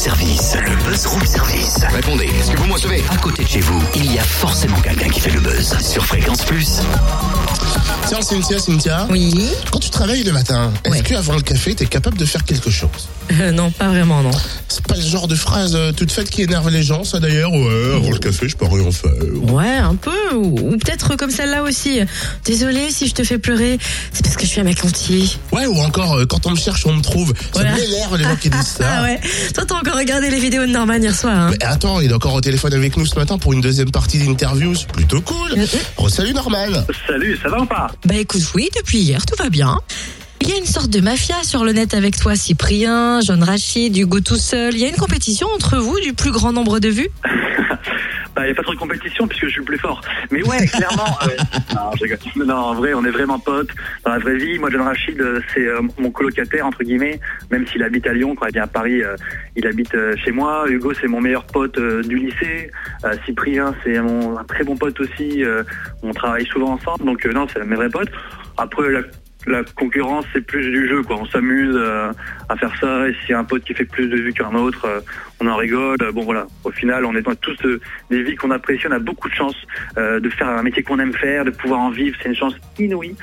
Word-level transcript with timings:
service, 0.00 0.56
le 0.56 0.74
buzz 0.88 1.06
room 1.08 1.26
service. 1.26 1.84
Répondez, 1.90 2.24
est-ce 2.24 2.50
que 2.50 2.56
vous 2.56 2.66
me 2.66 2.72
recevez? 2.72 3.04
À 3.10 3.18
côté 3.18 3.44
de 3.44 3.48
chez 3.48 3.60
vous, 3.60 3.78
il 3.94 4.10
y 4.10 4.18
a 4.18 4.22
forcément 4.22 4.80
quelqu'un 4.80 5.10
qui 5.10 5.20
fait 5.20 5.30
le 5.30 5.40
buzz. 5.40 5.76
Sur 5.78 6.06
Fréquence 6.06 6.42
Plus. 6.42 6.80
Tiens, 8.06 8.22
Cynthia, 8.22 8.58
Cynthia. 8.58 9.06
Oui. 9.10 9.52
Quand 9.70 9.78
tu 9.78 9.89
travailles 10.00 10.22
le 10.24 10.32
matin, 10.32 10.72
est-ce 10.84 10.92
Ouais. 10.94 11.02
qu'avant 11.02 11.34
le 11.36 11.42
café, 11.42 11.74
t'es 11.74 11.84
capable 11.84 12.16
de 12.16 12.24
faire 12.24 12.42
quelque 12.44 12.70
chose 12.70 13.08
Euh, 13.38 13.52
non, 13.52 13.70
pas 13.70 13.88
vraiment, 13.88 14.22
non. 14.22 14.30
C'est 14.68 14.84
pas 14.86 14.94
le 14.96 15.02
genre 15.02 15.28
de 15.28 15.34
phrase 15.34 15.74
euh, 15.76 15.92
toute 15.92 16.10
faite 16.10 16.30
qui 16.30 16.40
énerve 16.42 16.70
les 16.70 16.82
gens, 16.82 17.04
ça 17.04 17.20
d'ailleurs 17.20 17.52
Ouais, 17.52 17.92
avant 17.96 18.10
le 18.10 18.18
café, 18.18 18.48
je 18.48 18.56
peux 18.56 18.64
rien 18.64 18.90
faire. 18.90 19.10
Ouais, 19.52 19.76
un 19.76 19.94
peu. 19.96 20.10
Ou, 20.34 20.72
ou 20.72 20.78
peut-être 20.78 21.16
comme 21.16 21.30
celle-là 21.30 21.62
aussi. 21.62 22.00
Désolé 22.46 22.90
si 22.90 23.08
je 23.08 23.14
te 23.14 23.22
fais 23.24 23.36
pleurer. 23.38 23.78
C'est 24.12 24.24
parce 24.24 24.36
que 24.36 24.42
je 24.44 24.48
suis 24.48 24.60
à 24.60 24.64
ma 24.64 24.74
conti. 24.74 25.38
Ouais, 25.52 25.66
ou 25.66 25.76
encore, 25.80 26.14
euh, 26.14 26.24
quand 26.26 26.46
on 26.46 26.52
me 26.52 26.56
cherche, 26.56 26.86
on 26.86 26.94
me 26.94 27.02
trouve. 27.02 27.28
Ça 27.36 27.44
Voilà. 27.52 27.72
m'énerve 27.74 28.16
les 28.16 28.24
gens 28.24 28.36
qui 28.36 28.48
disent 28.50 28.66
ça. 28.78 28.84
Ah 29.00 29.02
ouais. 29.02 29.20
Toi, 29.54 29.64
t'as 29.66 29.74
encore 29.76 29.96
regardé 29.96 30.30
les 30.30 30.40
vidéos 30.40 30.62
de 30.62 30.72
Norman 30.72 30.94
hier 30.94 31.14
soir. 31.14 31.36
Hein. 31.36 31.50
Mais 31.52 31.64
attends, 31.64 32.00
il 32.00 32.10
est 32.10 32.14
encore 32.14 32.34
au 32.34 32.40
téléphone 32.40 32.72
avec 32.74 32.96
nous 32.96 33.04
ce 33.06 33.14
matin 33.16 33.36
pour 33.38 33.52
une 33.52 33.60
deuxième 33.60 33.90
partie 33.90 34.18
d'interview. 34.18 34.74
C'est 34.74 34.88
plutôt 34.90 35.20
cool. 35.20 35.54
Oh, 35.98 36.08
salut 36.08 36.32
Norman. 36.32 36.58
Salut, 37.06 37.38
ça 37.42 37.48
va 37.50 37.60
ou 37.60 37.66
pas? 37.66 37.88
Bah 38.06 38.14
écoute, 38.16 38.42
oui, 38.54 38.68
depuis 38.76 38.98
hier, 39.00 39.24
tout 39.26 39.36
va 39.40 39.48
bien. 39.50 39.78
Il 40.50 40.54
y 40.54 40.56
a 40.56 40.58
une 40.58 40.66
sorte 40.66 40.90
de 40.90 41.00
mafia 41.00 41.44
sur 41.44 41.62
le 41.62 41.70
net 41.70 41.94
avec 41.94 42.16
toi, 42.16 42.34
Cyprien, 42.34 43.20
John 43.20 43.40
Rachid, 43.40 43.96
Hugo 43.96 44.18
tout 44.18 44.34
seul. 44.34 44.74
Il 44.74 44.80
y 44.80 44.84
a 44.84 44.88
une 44.88 44.96
compétition 44.96 45.46
entre 45.54 45.78
vous 45.78 46.00
du 46.00 46.12
plus 46.12 46.32
grand 46.32 46.52
nombre 46.52 46.80
de 46.80 46.88
vues 46.88 47.08
Bah, 48.34 48.48
y 48.48 48.50
a 48.50 48.54
pas 48.54 48.62
trop 48.64 48.74
de 48.74 48.78
compétition 48.78 49.28
puisque 49.28 49.44
je 49.44 49.50
suis 49.50 49.60
le 49.60 49.64
plus 49.64 49.78
fort. 49.78 50.00
Mais 50.32 50.42
ouais, 50.42 50.66
clairement. 50.66 51.16
euh, 51.22 51.28
non, 51.74 51.92
je 51.94 52.02
rigole. 52.02 52.18
non, 52.44 52.56
en 52.56 52.74
vrai, 52.74 52.94
on 52.94 53.04
est 53.04 53.10
vraiment 53.10 53.38
potes. 53.38 53.70
Dans 54.04 54.10
la 54.10 54.18
vraie 54.18 54.38
vie, 54.38 54.58
moi, 54.58 54.70
John 54.72 54.80
Rachid, 54.80 55.20
euh, 55.20 55.40
c'est 55.54 55.66
euh, 55.66 55.82
mon 55.98 56.10
colocataire 56.10 56.66
entre 56.66 56.82
guillemets. 56.82 57.20
Même 57.52 57.64
s'il 57.68 57.84
habite 57.84 58.08
à 58.08 58.12
Lyon, 58.12 58.34
quand 58.34 58.46
il 58.48 58.54
vient 58.54 58.64
à 58.64 58.66
Paris, 58.66 59.04
euh, 59.04 59.14
il 59.54 59.68
habite 59.68 59.96
chez 60.24 60.32
moi. 60.32 60.64
Hugo, 60.68 60.92
c'est 61.00 61.06
mon 61.06 61.20
meilleur 61.20 61.44
pote 61.44 61.78
du 61.78 62.16
lycée. 62.16 62.72
Cyprien, 63.24 63.72
c'est 63.84 64.00
mon 64.00 64.36
un 64.36 64.44
très 64.44 64.64
bon 64.64 64.76
pote 64.76 64.98
aussi. 64.98 65.44
On 66.02 66.12
travaille 66.12 66.46
souvent 66.46 66.72
ensemble, 66.72 67.04
donc 67.04 67.24
non, 67.26 67.46
c'est 67.52 67.64
mes 67.64 67.76
vrais 67.76 67.88
potes. 67.88 68.10
Après, 68.56 68.90
la 68.90 69.02
la 69.46 69.62
concurrence 69.64 70.24
c'est 70.32 70.44
plus 70.44 70.70
du 70.70 70.88
jeu 70.88 71.02
quoi 71.02 71.16
on 71.16 71.26
s'amuse 71.26 71.74
euh, 71.74 72.12
à 72.48 72.56
faire 72.56 72.72
ça 72.80 73.08
et 73.08 73.14
s'il 73.14 73.30
y 73.30 73.32
a 73.32 73.38
un 73.38 73.44
pote 73.44 73.64
qui 73.64 73.74
fait 73.74 73.84
plus 73.84 74.08
de 74.08 74.16
vues 74.16 74.32
qu'un 74.32 74.54
autre 74.54 74.84
euh, 74.84 75.00
on 75.40 75.46
en 75.46 75.56
rigole 75.56 75.96
Euh, 76.02 76.12
bon 76.12 76.22
voilà 76.24 76.46
au 76.64 76.70
final 76.70 77.04
on 77.04 77.14
est 77.16 77.22
tous 77.40 77.56
euh, 77.64 77.80
des 78.10 78.22
vies 78.22 78.36
qu'on 78.36 78.50
apprécie 78.50 78.86
on 78.88 78.92
a 78.92 78.98
beaucoup 78.98 79.28
de 79.28 79.34
chance 79.34 79.56
de 79.96 80.28
faire 80.30 80.48
un 80.48 80.62
métier 80.62 80.82
qu'on 80.82 80.98
aime 80.98 81.12
faire 81.14 81.44
de 81.44 81.50
pouvoir 81.50 81.80
en 81.80 81.90
vivre 81.90 82.16
c'est 82.22 82.28
une 82.28 82.34
chance 82.36 82.54
inouïe 82.78 83.16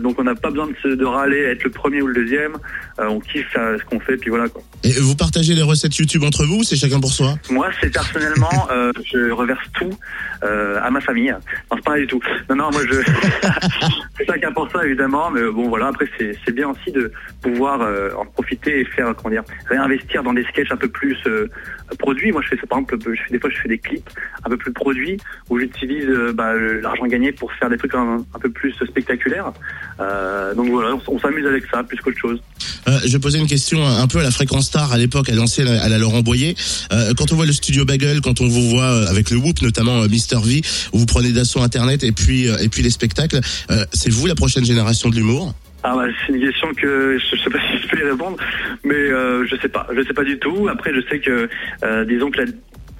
donc 0.00 0.18
on 0.18 0.24
n'a 0.24 0.34
pas 0.34 0.50
besoin 0.50 0.66
de, 0.66 0.74
se, 0.82 0.88
de 0.88 1.04
râler 1.04 1.38
être 1.38 1.64
le 1.64 1.70
premier 1.70 2.02
ou 2.02 2.06
le 2.08 2.14
deuxième 2.14 2.56
on 2.98 3.20
kiffe 3.20 3.52
ce 3.54 3.84
qu'on 3.84 4.00
fait 4.00 4.16
puis 4.16 4.30
voilà 4.30 4.48
quoi 4.48 4.62
Et 4.82 4.92
vous 5.00 5.16
partagez 5.16 5.54
les 5.54 5.62
recettes 5.62 5.96
YouTube 5.96 6.24
entre 6.24 6.44
vous 6.44 6.58
ou 6.58 6.62
c'est 6.62 6.76
chacun 6.76 7.00
pour 7.00 7.12
soi? 7.12 7.34
Moi, 7.50 7.68
c'est 7.80 7.92
personnellement, 7.92 8.68
je 9.10 9.30
reverse 9.30 9.66
tout 9.74 9.96
à 10.42 10.90
ma 10.90 11.00
famille. 11.00 11.30
Non, 11.32 11.76
c'est 11.76 11.84
pas 11.84 11.98
du 11.98 12.06
tout. 12.06 12.20
Non, 12.50 12.56
non, 12.56 12.70
moi, 12.70 12.82
je 12.90 13.00
chacun 14.26 14.52
pour 14.52 14.70
ça, 14.70 14.84
évidemment. 14.84 15.30
Mais 15.30 15.40
bon, 15.54 15.68
voilà. 15.68 15.88
Après, 15.88 16.06
c'est 16.18 16.52
bien 16.52 16.68
aussi 16.68 16.92
de 16.92 17.10
pouvoir 17.42 17.80
euh, 17.80 18.10
en 18.16 18.26
profiter 18.26 18.80
et 18.80 18.84
faire, 18.84 19.14
comment 19.16 19.30
dire, 19.30 19.44
réinvestir 19.68 20.22
dans 20.22 20.32
des 20.32 20.44
sketchs 20.44 20.70
un 20.70 20.76
peu 20.76 20.88
plus 20.88 21.16
euh, 21.26 21.48
produits. 21.98 22.32
Moi, 22.32 22.42
je 22.42 22.48
fais 22.48 22.56
ça, 22.56 22.66
par 22.66 22.78
exemple, 22.78 22.98
des 23.30 23.38
fois, 23.38 23.50
je 23.50 23.58
fais 23.58 23.68
des 23.68 23.78
clips 23.78 24.10
un 24.44 24.50
peu 24.50 24.56
plus 24.56 24.72
produits 24.72 25.16
où 25.48 25.58
j'utilise 25.58 26.08
euh, 26.08 26.32
bah, 26.32 26.54
l'argent 26.54 27.06
gagné 27.06 27.32
pour 27.32 27.52
faire 27.52 27.70
des 27.70 27.78
trucs 27.78 27.94
un, 27.94 28.24
peu 28.40 28.50
plus 28.50 28.72
spectaculaires. 28.72 29.52
Donc 30.56 30.68
voilà, 30.68 30.94
on, 30.94 31.14
on 31.14 31.18
s'amuse 31.18 31.46
avec 31.46 31.64
ça 31.66 31.82
plus 31.82 31.98
qu'autre 32.00 32.18
chose. 32.18 32.42
Euh, 32.88 32.98
Je 33.06 33.18
posais 33.18 33.38
une 33.38 33.46
question 33.46 33.86
un 33.86 34.06
peu 34.06 34.18
à 34.18 34.22
la 34.22 34.30
fréquence 34.30 34.66
star 34.66 34.92
à 34.92 34.98
l'époque, 34.98 35.28
à 35.28 35.34
l'ancienne, 35.34 35.68
à 35.68 35.88
la 35.88 35.98
Laurent 35.98 36.22
Boyer. 36.22 36.54
Euh, 36.92 37.12
quand 37.16 37.32
on 37.32 37.36
voit 37.36 37.46
le 37.46 37.52
studio 37.52 37.84
Bagel, 37.84 38.20
quand 38.20 38.40
on 38.40 38.48
vous 38.48 38.70
voit 38.70 38.84
euh, 38.84 39.06
avec 39.06 39.30
le 39.30 39.36
Whoop, 39.36 39.62
notamment 39.62 40.02
euh, 40.02 40.08
Mister 40.08 40.38
V, 40.42 40.62
où 40.92 40.98
vous 40.98 41.06
prenez 41.06 41.32
d'assaut 41.32 41.60
Internet 41.60 42.04
et 42.04 42.12
puis 42.12 42.48
euh, 42.48 42.56
et 42.60 42.68
puis 42.68 42.82
les 42.82 42.90
spectacles, 42.90 43.40
c'est 43.92 44.10
vous 44.10 44.26
la 44.26 44.34
prochaine 44.34 44.64
génération 44.64 45.08
de 45.10 45.16
l'humour? 45.16 45.54
Ah 45.86 45.94
bah, 45.94 46.06
c'est 46.26 46.32
une 46.32 46.40
question 46.40 46.72
que 46.72 47.18
je 47.18 47.36
sais 47.36 47.50
pas 47.50 47.58
si 47.70 47.82
je 47.82 47.88
peux 47.88 47.98
y 48.00 48.10
répondre, 48.10 48.38
mais 48.84 48.94
euh, 48.94 49.46
je 49.46 49.54
sais 49.56 49.68
pas, 49.68 49.86
je 49.94 50.02
sais 50.02 50.14
pas 50.14 50.24
du 50.24 50.38
tout. 50.38 50.66
Après, 50.68 50.92
je 50.94 51.00
sais 51.10 51.20
que, 51.20 51.48
euh, 51.84 52.04
disons 52.06 52.30
que 52.30 52.40
la, 52.40 52.46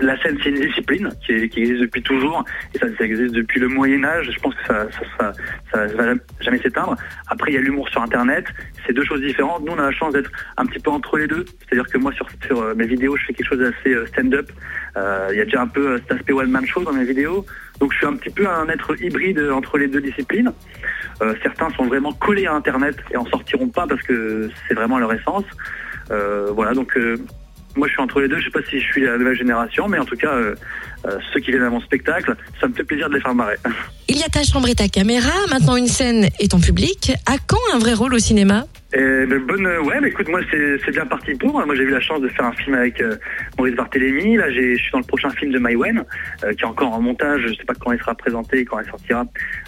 la 0.00 0.20
scène 0.20 0.36
c'est 0.42 0.50
une 0.50 0.60
discipline 0.60 1.08
qui, 1.24 1.32
existe 1.32 1.80
depuis 1.80 2.02
toujours 2.02 2.44
et 2.74 2.78
ça, 2.78 2.86
existe 3.00 3.34
depuis 3.34 3.60
le 3.60 3.68
Moyen 3.68 4.04
Âge. 4.04 4.30
Je 4.30 4.40
pense 4.40 4.54
que 4.54 4.66
ça, 4.66 4.86
ça, 5.18 5.32
ça, 5.72 5.86
va 5.86 6.14
jamais 6.40 6.58
s'éteindre. 6.58 6.96
Après, 7.28 7.52
il 7.52 7.54
y 7.54 7.58
a 7.58 7.60
l'humour 7.60 7.88
sur 7.88 8.02
Internet, 8.02 8.46
c'est 8.86 8.92
deux 8.92 9.04
choses 9.04 9.20
différentes. 9.20 9.64
Nous, 9.64 9.72
on 9.72 9.78
a 9.78 9.86
la 9.86 9.92
chance 9.92 10.12
d'être 10.12 10.30
un 10.56 10.66
petit 10.66 10.80
peu 10.80 10.90
entre 10.90 11.16
les 11.18 11.26
deux, 11.26 11.44
c'est-à-dire 11.60 11.90
que 11.90 11.98
moi, 11.98 12.12
sur, 12.12 12.28
euh, 12.50 12.74
mes 12.74 12.86
vidéos, 12.86 13.16
je 13.16 13.26
fais 13.26 13.34
quelque 13.34 13.48
chose 13.48 13.58
d'assez 13.58 13.94
euh, 13.94 14.06
stand-up. 14.06 14.50
Euh, 14.96 15.28
Il 15.32 15.38
y 15.38 15.40
a 15.40 15.44
déjà 15.44 15.62
un 15.62 15.68
peu 15.68 15.98
cet 15.98 16.12
aspect 16.12 16.32
one-man 16.32 16.66
show 16.66 16.82
dans 16.82 16.92
mes 16.92 17.04
vidéos, 17.04 17.46
donc 17.80 17.92
je 17.92 17.98
suis 17.98 18.06
un 18.06 18.16
petit 18.16 18.30
peu 18.30 18.48
un 18.48 18.68
être 18.68 19.00
hybride 19.00 19.40
entre 19.52 19.78
les 19.78 19.88
deux 19.88 20.00
disciplines. 20.00 20.52
Certains 21.42 21.70
sont 21.70 21.84
vraiment 21.84 22.12
collés 22.12 22.46
à 22.46 22.54
Internet 22.54 22.96
et 23.10 23.16
en 23.16 23.24
sortiront 23.26 23.68
pas 23.68 23.86
parce 23.86 24.02
que 24.02 24.50
c'est 24.66 24.74
vraiment 24.74 24.98
leur 24.98 25.12
essence. 25.12 25.44
Euh, 26.10 26.50
voilà, 26.52 26.72
donc 26.72 26.98
moi 27.76 27.88
je 27.88 27.92
suis 27.92 28.02
entre 28.02 28.20
les 28.20 28.28
deux. 28.28 28.38
Je 28.38 28.44
sais 28.44 28.50
pas 28.50 28.62
si 28.68 28.80
je 28.80 28.84
suis 28.84 29.02
la 29.02 29.18
nouvelle 29.18 29.36
génération, 29.36 29.88
mais 29.88 29.98
en 29.98 30.04
tout 30.04 30.16
cas, 30.16 30.32
euh, 30.32 30.54
euh, 31.06 31.18
ceux 31.32 31.40
qui 31.40 31.50
viennent 31.50 31.62
à 31.62 31.70
mon 31.70 31.80
spectacle, 31.80 32.34
ça 32.60 32.68
me 32.68 32.74
fait 32.74 32.84
plaisir 32.84 33.08
de 33.08 33.14
les 33.14 33.20
faire 33.20 33.34
marrer. 33.34 33.56
Il 34.08 34.16
y 34.16 34.22
a 34.22 34.28
ta 34.28 34.42
chambre 34.42 34.68
et 34.68 34.74
ta 34.74 34.88
caméra, 34.88 35.32
maintenant 35.50 35.76
une 35.76 35.88
scène 35.88 36.28
et 36.38 36.48
ton 36.48 36.60
public. 36.60 37.12
À 37.26 37.36
quand 37.46 37.58
un 37.72 37.78
vrai 37.78 37.94
rôle 37.94 38.14
au 38.14 38.18
cinéma? 38.18 38.66
Bonne, 38.94 39.66
ouais, 39.66 40.00
bah, 40.00 40.06
écoute, 40.06 40.28
moi 40.28 40.40
c'est 40.50 40.90
bien 40.92 41.06
parti 41.06 41.34
pour. 41.34 41.52
Moi 41.66 41.74
j'ai 41.74 41.82
eu 41.82 41.90
la 41.90 42.00
chance 42.00 42.20
de 42.20 42.28
faire 42.28 42.44
un 42.44 42.52
film 42.52 42.76
avec 42.76 43.00
euh, 43.00 43.16
Maurice 43.58 43.74
Barthélémy. 43.74 44.36
Là, 44.36 44.50
je 44.52 44.76
suis 44.76 44.92
dans 44.92 45.00
le 45.00 45.04
prochain 45.04 45.30
film 45.30 45.50
de 45.50 45.58
Maïwen, 45.58 46.04
euh, 46.44 46.52
qui 46.52 46.62
est 46.62 46.66
encore 46.66 46.92
en 46.92 47.00
montage. 47.00 47.42
Je 47.42 47.54
sais 47.54 47.64
pas 47.64 47.74
quand 47.74 47.90
il 47.90 47.98
sera 47.98 48.14
présenté, 48.14 48.64
quand 48.64 48.78
il 48.78 48.86
sortira, 48.88 49.24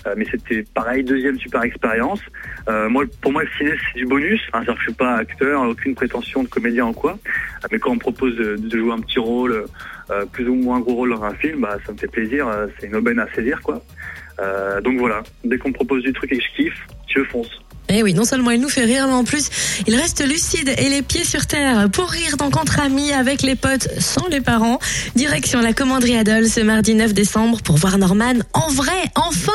Euh, 0.07 0.15
mais 0.17 0.27
c'était 0.31 0.65
pareil, 0.75 1.03
deuxième 1.03 1.39
super 1.39 1.65
expérience. 1.65 2.21
Euh, 2.69 2.89
moi, 2.89 3.05
pour 3.21 3.33
moi, 3.33 3.43
le 3.43 3.49
ciné 3.59 3.73
c'est 3.93 3.99
du 3.99 4.07
bonus. 4.07 4.41
Hein, 4.53 4.63
je 4.65 4.83
suis 4.83 4.93
pas 4.93 5.17
acteur, 5.17 5.63
aucune 5.63 5.97
prétention 5.97 6.45
de 6.45 6.49
comédien 6.49 6.87
en 6.87 6.93
quoi. 6.93 7.13
Euh, 7.13 7.69
mais 7.73 7.81
quand 7.81 7.91
on 7.91 7.95
me 7.95 8.01
propose 8.01 8.37
de, 8.37 8.55
de 8.57 8.79
jouer 8.79 8.93
un 8.93 9.01
petit 9.01 9.19
rôle, 9.19 9.65
euh, 10.11 10.25
plus 10.27 10.49
ou 10.49 10.55
moins 10.55 10.79
gros 10.79 10.95
rôle 10.95 11.11
dans 11.11 11.25
un 11.25 11.35
film, 11.35 11.63
bah 11.63 11.79
ça 11.85 11.93
me 11.93 11.99
fait 11.99 12.07
plaisir. 12.11 12.47
c'est 12.79 12.87
une 12.87 12.97
aubaine 12.97 13.19
à 13.19 13.27
saisir, 13.35 13.61
quoi. 13.61 13.83
Donc 14.85 14.99
voilà, 14.99 15.23
dès 15.45 15.59
qu'on 15.59 15.71
me 15.71 15.75
propose 15.75 16.03
du 16.03 16.13
truc 16.13 16.31
et 16.31 16.37
que 16.39 16.45
je 16.45 16.57
kiffe, 16.57 16.87
je 17.09 17.25
fonce. 17.25 17.66
Eh 17.89 18.03
oui, 18.03 18.15
non 18.15 18.25
seulement 18.25 18.51
il 18.51 18.61
nous 18.61 18.69
fait 18.69 18.85
rire, 18.85 19.07
mais 19.07 19.15
en 19.15 19.25
plus, 19.25 19.49
il 19.87 19.95
reste 19.95 20.27
lucide 20.27 20.75
et 20.77 20.89
les 20.89 21.03
pieds 21.03 21.25
sur 21.25 21.47
terre 21.47 21.89
pour 21.91 22.09
rire 22.09 22.37
dans 22.37 22.51
Contre 22.51 22.81
Amis 22.81 23.13
avec 23.13 23.43
les 23.43 23.55
potes 23.55 23.89
sans 24.01 24.27
les 24.29 24.41
parents. 24.41 24.79
Direction 25.15 25.61
la 25.61 25.73
commanderie 25.73 26.17
Adol 26.17 26.49
ce 26.49 26.61
mardi 26.61 26.95
9 26.95 27.15
décembre 27.15 27.63
pour 27.63 27.77
voir 27.77 27.99
Norman 27.99 28.35
en 28.53 28.71
vrai, 28.71 28.93
enfin 29.15 29.53